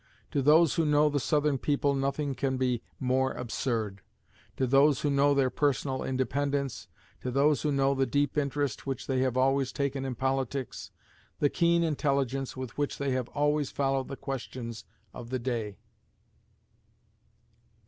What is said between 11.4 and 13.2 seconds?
keen intelligence with which they